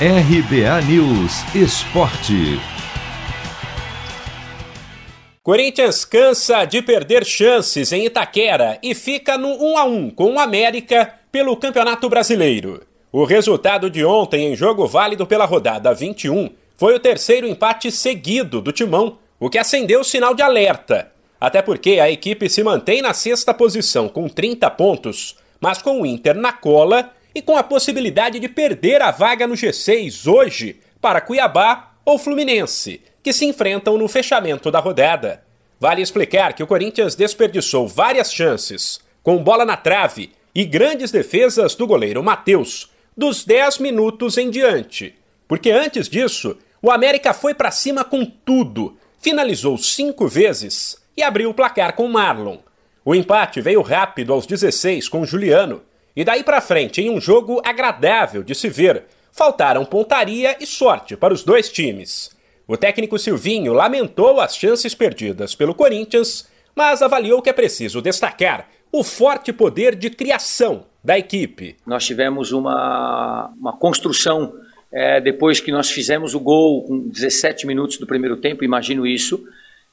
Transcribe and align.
RBA 0.00 0.82
News 0.88 1.54
Esporte. 1.54 2.58
Corinthians 5.40 6.04
cansa 6.04 6.64
de 6.64 6.82
perder 6.82 7.24
chances 7.24 7.92
em 7.92 8.04
Itaquera 8.04 8.76
e 8.82 8.92
fica 8.92 9.38
no 9.38 9.50
1 9.50 9.78
a 9.78 9.84
1 9.84 10.10
com 10.10 10.32
o 10.32 10.40
América 10.40 11.14
pelo 11.30 11.56
Campeonato 11.56 12.08
Brasileiro. 12.08 12.82
O 13.12 13.24
resultado 13.24 13.88
de 13.88 14.04
ontem 14.04 14.52
em 14.52 14.56
jogo 14.56 14.84
válido 14.88 15.28
pela 15.28 15.44
rodada 15.44 15.94
21 15.94 16.50
foi 16.76 16.96
o 16.96 17.00
terceiro 17.00 17.46
empate 17.46 17.92
seguido 17.92 18.60
do 18.60 18.72
Timão, 18.72 19.18
o 19.38 19.48
que 19.48 19.58
acendeu 19.58 20.00
o 20.00 20.04
sinal 20.04 20.34
de 20.34 20.42
alerta. 20.42 21.12
Até 21.40 21.62
porque 21.62 22.00
a 22.00 22.10
equipe 22.10 22.50
se 22.50 22.64
mantém 22.64 23.00
na 23.00 23.14
sexta 23.14 23.54
posição 23.54 24.08
com 24.08 24.28
30 24.28 24.68
pontos, 24.72 25.36
mas 25.60 25.80
com 25.80 26.02
o 26.02 26.04
Inter 26.04 26.34
na 26.34 26.52
cola 26.52 27.12
e 27.34 27.42
com 27.42 27.56
a 27.56 27.62
possibilidade 27.62 28.38
de 28.38 28.48
perder 28.48 29.02
a 29.02 29.10
vaga 29.10 29.46
no 29.46 29.54
G6 29.54 30.30
hoje 30.30 30.80
para 31.00 31.20
Cuiabá 31.20 31.94
ou 32.04 32.18
Fluminense, 32.18 33.00
que 33.22 33.32
se 33.32 33.44
enfrentam 33.44 33.98
no 33.98 34.06
fechamento 34.06 34.70
da 34.70 34.78
rodada. 34.78 35.42
Vale 35.80 36.00
explicar 36.00 36.52
que 36.52 36.62
o 36.62 36.66
Corinthians 36.66 37.14
desperdiçou 37.14 37.88
várias 37.88 38.32
chances, 38.32 39.00
com 39.22 39.42
bola 39.42 39.64
na 39.64 39.76
trave 39.76 40.32
e 40.54 40.64
grandes 40.64 41.10
defesas 41.10 41.74
do 41.74 41.86
goleiro 41.86 42.22
Matheus, 42.22 42.90
dos 43.16 43.44
10 43.44 43.78
minutos 43.78 44.38
em 44.38 44.50
diante. 44.50 45.14
Porque 45.48 45.70
antes 45.70 46.08
disso, 46.08 46.56
o 46.80 46.90
América 46.90 47.32
foi 47.32 47.54
para 47.54 47.70
cima 47.70 48.04
com 48.04 48.24
tudo, 48.24 48.96
finalizou 49.18 49.76
cinco 49.76 50.28
vezes 50.28 50.96
e 51.16 51.22
abriu 51.22 51.50
o 51.50 51.54
placar 51.54 51.94
com 51.94 52.06
Marlon. 52.08 52.58
O 53.04 53.14
empate 53.14 53.60
veio 53.60 53.82
rápido 53.82 54.32
aos 54.32 54.46
16 54.46 55.08
com 55.08 55.26
Juliano 55.26 55.82
e 56.16 56.24
daí 56.24 56.44
para 56.44 56.60
frente, 56.60 57.00
em 57.00 57.10
um 57.10 57.20
jogo 57.20 57.60
agradável 57.64 58.42
de 58.42 58.54
se 58.54 58.68
ver, 58.68 59.04
faltaram 59.32 59.84
pontaria 59.84 60.56
e 60.60 60.66
sorte 60.66 61.16
para 61.16 61.34
os 61.34 61.42
dois 61.42 61.70
times. 61.70 62.30
O 62.66 62.76
técnico 62.76 63.18
Silvinho 63.18 63.72
lamentou 63.72 64.40
as 64.40 64.56
chances 64.56 64.94
perdidas 64.94 65.54
pelo 65.54 65.74
Corinthians, 65.74 66.48
mas 66.74 67.02
avaliou 67.02 67.42
que 67.42 67.50
é 67.50 67.52
preciso 67.52 68.00
destacar 68.00 68.68
o 68.92 69.02
forte 69.02 69.52
poder 69.52 69.96
de 69.96 70.08
criação 70.08 70.86
da 71.02 71.18
equipe. 71.18 71.76
Nós 71.84 72.06
tivemos 72.06 72.52
uma, 72.52 73.52
uma 73.58 73.76
construção 73.76 74.54
é, 74.92 75.20
depois 75.20 75.58
que 75.58 75.72
nós 75.72 75.90
fizemos 75.90 76.34
o 76.34 76.40
gol 76.40 76.84
com 76.84 77.08
17 77.08 77.66
minutos 77.66 77.98
do 77.98 78.06
primeiro 78.06 78.36
tempo, 78.36 78.64
imagino 78.64 79.04
isso. 79.04 79.44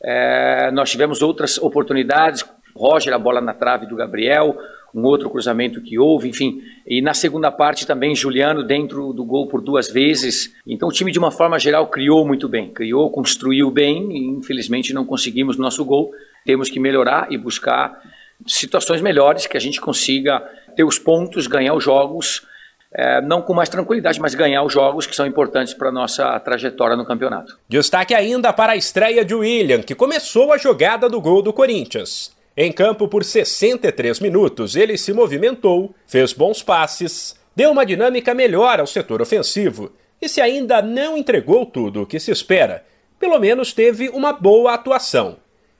É, 0.04 0.70
nós 0.72 0.92
tivemos 0.92 1.23
outras 1.23 1.58
oportunidades, 1.58 2.45
Roger, 2.76 3.12
a 3.14 3.17
bola 3.17 3.42
na 3.42 3.54
trave 3.54 3.88
do 3.88 3.95
Gabriel, 3.95 4.56
um 4.94 5.03
outro 5.03 5.30
cruzamento 5.30 5.81
que 5.81 5.97
houve, 5.97 6.30
enfim. 6.30 6.61
E 6.86 7.02
na 7.02 7.14
segunda 7.14 7.52
parte 7.52 7.88
também 7.88 8.16
Juliano 8.16 8.64
dentro 8.64 9.14
do 9.14 9.23
gol 9.23 9.48
por 9.48 9.61
duas 9.61 9.89
vezes. 9.89 10.53
Então 10.67 10.89
o 10.89 10.92
time 10.92 11.11
de 11.11 11.20
uma 11.20 11.31
forma 11.31 11.58
geral 11.58 11.88
criou 11.88 12.25
muito 12.25 12.48
bem, 12.50 12.70
criou, 12.70 13.09
construiu 13.09 13.72
bem 13.72 14.11
e 14.11 14.28
infelizmente 14.28 14.94
não 14.94 15.06
conseguimos 15.06 15.58
nosso 15.58 15.83
gol. 15.86 16.11
Temos 16.45 16.70
que 16.70 16.80
melhorar 16.80 17.31
e 17.31 17.38
buscar 17.38 18.02
situações 18.45 19.02
melhores 19.02 19.48
que 19.48 19.58
a 19.58 19.59
gente 19.61 19.80
consiga 19.80 20.39
ter 20.75 20.83
os 20.83 20.98
pontos, 20.98 21.48
ganhar 21.48 21.73
os 21.73 21.83
jogos, 21.83 22.45
é, 22.94 23.22
não 23.22 23.42
com 23.42 23.53
mais 23.53 23.70
tranquilidade, 23.70 24.20
mas 24.20 24.36
ganhar 24.36 24.64
os 24.64 24.73
jogos 24.73 25.05
que 25.05 25.16
são 25.16 25.26
importantes 25.26 25.73
para 25.73 25.89
a 25.89 25.92
nossa 25.92 26.39
trajetória 26.39 26.95
no 26.95 27.05
campeonato. 27.05 27.58
Destaque 27.70 28.14
ainda 28.14 28.52
para 28.52 28.73
a 28.73 28.76
estreia 28.76 29.23
de 29.23 29.33
William, 29.33 29.81
que 29.81 29.95
começou 29.95 30.52
a 30.52 30.58
jogada 30.58 31.08
do 31.08 31.22
gol 31.22 31.42
do 31.42 31.53
Corinthians. 31.53 32.36
Em 32.64 32.72
campo 32.72 33.08
por 33.08 33.26
63 33.26 34.20
minutos, 34.20 34.76
ele 34.76 34.95
se 34.95 35.12
movimentou, 35.14 35.95
fez 36.06 36.31
bons 36.31 36.62
passes, 36.62 37.36
deu 37.56 37.72
uma 37.72 37.84
dinâmica 37.84 38.36
melhor 38.36 38.80
ao 38.80 38.86
setor 38.86 39.20
ofensivo 39.20 39.92
e, 40.22 40.30
se 40.30 40.40
ainda 40.40 40.80
não 40.80 41.17
entregou 41.17 41.66
tudo 41.66 42.04
o 42.04 42.06
que 42.06 42.20
se 42.20 42.30
espera, 42.30 42.86
pelo 43.20 43.39
menos 43.39 43.73
teve 43.73 44.09
uma 44.09 44.32
boa 44.32 44.76
atuação. 44.76 45.38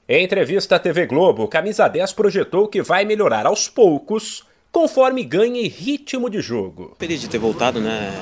Em 0.08 0.24
entrevista 0.24 0.74
à 0.74 0.78
TV 0.80 1.06
Globo, 1.06 1.46
Camisa 1.46 1.86
10 1.86 2.14
projetou 2.14 2.66
que 2.66 2.82
vai 2.82 3.04
melhorar 3.04 3.46
aos 3.46 3.68
poucos, 3.68 4.42
conforme 4.72 5.22
ganhe 5.22 5.68
ritmo 5.68 6.28
de 6.28 6.40
jogo. 6.40 6.96
Feliz 6.98 7.20
de 7.20 7.28
ter 7.28 7.38
voltado, 7.38 7.80
né? 7.80 8.12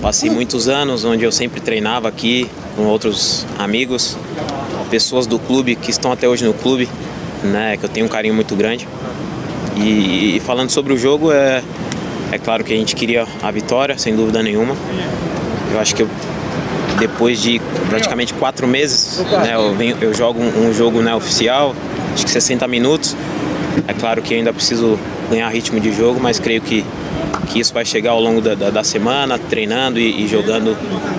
Passei 0.00 0.30
muitos 0.30 0.68
anos 0.68 1.04
onde 1.04 1.24
eu 1.24 1.32
sempre 1.32 1.60
treinava 1.60 2.06
aqui 2.06 2.48
com 2.76 2.84
outros 2.86 3.44
amigos, 3.58 4.16
pessoas 4.88 5.26
do 5.26 5.40
clube 5.40 5.74
que 5.74 5.90
estão 5.90 6.12
até 6.12 6.28
hoje 6.28 6.44
no 6.44 6.54
clube 6.54 6.88
né, 7.42 7.76
que 7.76 7.84
eu 7.84 7.88
tenho 7.88 8.06
um 8.06 8.08
carinho 8.08 8.34
muito 8.34 8.54
grande. 8.54 8.88
E, 9.76 10.36
e, 10.36 10.40
falando 10.40 10.70
sobre 10.70 10.92
o 10.92 10.98
jogo, 10.98 11.32
é, 11.32 11.62
é 12.30 12.38
claro 12.38 12.62
que 12.62 12.72
a 12.72 12.76
gente 12.76 12.94
queria 12.94 13.26
a 13.42 13.50
vitória, 13.50 13.96
sem 13.98 14.14
dúvida 14.14 14.42
nenhuma. 14.42 14.76
Eu 15.72 15.80
acho 15.80 15.94
que 15.94 16.02
eu, 16.02 16.08
depois 16.98 17.40
de 17.40 17.60
praticamente 17.88 18.34
quatro 18.34 18.66
meses, 18.66 19.18
né, 19.18 19.54
eu, 19.54 19.74
venho, 19.74 19.96
eu 20.00 20.12
jogo 20.12 20.40
um, 20.40 20.68
um 20.68 20.74
jogo 20.74 21.00
né, 21.00 21.14
oficial, 21.14 21.74
acho 22.14 22.24
que 22.24 22.30
60 22.30 22.66
minutos. 22.68 23.16
É 23.88 23.94
claro 23.94 24.20
que 24.20 24.34
ainda 24.34 24.52
preciso 24.52 24.98
ganhar 25.30 25.48
ritmo 25.48 25.80
de 25.80 25.92
jogo, 25.92 26.20
mas 26.20 26.38
creio 26.38 26.60
que, 26.60 26.84
que 27.48 27.58
isso 27.58 27.72
vai 27.72 27.84
chegar 27.84 28.10
ao 28.10 28.20
longo 28.20 28.40
da, 28.40 28.54
da, 28.54 28.70
da 28.70 28.84
semana, 28.84 29.38
treinando 29.38 29.98
e, 29.98 30.24
e 30.24 30.28
jogando 30.28 30.76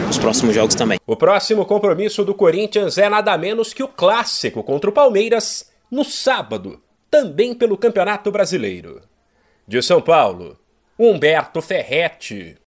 os 0.10 0.18
próximos 0.18 0.54
jogos 0.54 0.76
também. 0.76 1.00
O 1.08 1.16
próximo 1.16 1.66
compromisso 1.66 2.24
do 2.24 2.34
Corinthians 2.34 2.98
é 2.98 3.10
nada 3.10 3.36
menos 3.38 3.74
que 3.74 3.82
o 3.82 3.88
clássico 3.88 4.62
contra 4.62 4.90
o 4.90 4.94
Palmeiras 4.94 5.73
no 5.94 6.04
sábado, 6.04 6.82
também 7.08 7.54
pelo 7.54 7.78
Campeonato 7.78 8.32
Brasileiro. 8.32 9.00
De 9.68 9.80
São 9.80 10.02
Paulo, 10.02 10.60
Humberto 10.98 11.62
Ferretti. 11.62 12.58